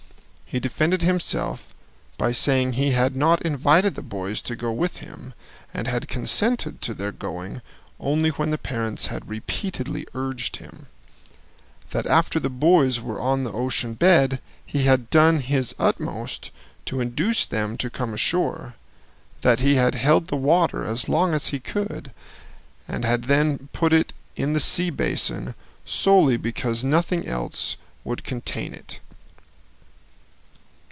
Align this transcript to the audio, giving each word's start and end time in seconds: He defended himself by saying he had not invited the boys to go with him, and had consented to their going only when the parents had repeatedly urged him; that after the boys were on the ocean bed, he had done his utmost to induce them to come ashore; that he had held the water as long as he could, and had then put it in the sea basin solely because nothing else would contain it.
He 0.53 0.59
defended 0.59 1.01
himself 1.01 1.73
by 2.17 2.33
saying 2.33 2.73
he 2.73 2.91
had 2.91 3.15
not 3.15 3.41
invited 3.43 3.95
the 3.95 4.01
boys 4.01 4.41
to 4.41 4.53
go 4.57 4.69
with 4.73 4.97
him, 4.97 5.33
and 5.73 5.87
had 5.87 6.09
consented 6.09 6.81
to 6.81 6.93
their 6.93 7.13
going 7.13 7.61
only 8.01 8.31
when 8.31 8.51
the 8.51 8.57
parents 8.57 9.05
had 9.05 9.29
repeatedly 9.29 10.05
urged 10.13 10.57
him; 10.57 10.87
that 11.91 12.05
after 12.05 12.37
the 12.37 12.49
boys 12.49 12.99
were 12.99 13.17
on 13.21 13.45
the 13.45 13.53
ocean 13.53 13.93
bed, 13.93 14.41
he 14.65 14.83
had 14.83 15.09
done 15.09 15.39
his 15.39 15.73
utmost 15.79 16.51
to 16.83 16.99
induce 16.99 17.45
them 17.45 17.77
to 17.77 17.89
come 17.89 18.13
ashore; 18.13 18.75
that 19.43 19.61
he 19.61 19.75
had 19.75 19.95
held 19.95 20.27
the 20.27 20.35
water 20.35 20.83
as 20.83 21.07
long 21.07 21.33
as 21.33 21.47
he 21.47 21.61
could, 21.61 22.11
and 22.89 23.05
had 23.05 23.23
then 23.23 23.69
put 23.71 23.93
it 23.93 24.11
in 24.35 24.51
the 24.51 24.59
sea 24.59 24.89
basin 24.89 25.55
solely 25.85 26.35
because 26.35 26.83
nothing 26.83 27.25
else 27.25 27.77
would 28.03 28.25
contain 28.25 28.73
it. 28.73 28.99